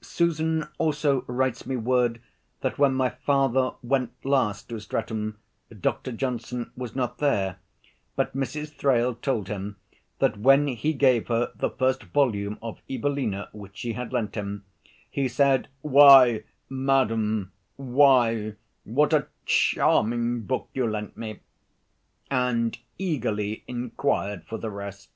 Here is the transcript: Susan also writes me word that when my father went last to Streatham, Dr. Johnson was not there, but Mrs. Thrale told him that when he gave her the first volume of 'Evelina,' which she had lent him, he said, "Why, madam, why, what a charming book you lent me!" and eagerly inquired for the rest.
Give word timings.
Susan 0.00 0.68
also 0.78 1.22
writes 1.22 1.66
me 1.66 1.74
word 1.74 2.20
that 2.60 2.78
when 2.78 2.94
my 2.94 3.08
father 3.08 3.72
went 3.82 4.12
last 4.24 4.68
to 4.68 4.78
Streatham, 4.78 5.38
Dr. 5.80 6.12
Johnson 6.12 6.70
was 6.76 6.94
not 6.94 7.18
there, 7.18 7.56
but 8.14 8.32
Mrs. 8.36 8.72
Thrale 8.72 9.16
told 9.16 9.48
him 9.48 9.78
that 10.20 10.36
when 10.38 10.68
he 10.68 10.92
gave 10.92 11.26
her 11.26 11.50
the 11.56 11.70
first 11.70 12.04
volume 12.04 12.56
of 12.62 12.80
'Evelina,' 12.88 13.48
which 13.52 13.78
she 13.78 13.94
had 13.94 14.12
lent 14.12 14.36
him, 14.36 14.62
he 15.10 15.26
said, 15.26 15.66
"Why, 15.80 16.44
madam, 16.68 17.50
why, 17.74 18.54
what 18.84 19.12
a 19.12 19.26
charming 19.44 20.42
book 20.42 20.68
you 20.72 20.86
lent 20.88 21.16
me!" 21.16 21.40
and 22.30 22.78
eagerly 22.96 23.64
inquired 23.66 24.44
for 24.46 24.56
the 24.58 24.70
rest. 24.70 25.10